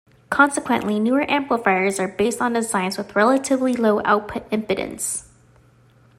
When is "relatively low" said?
3.15-4.01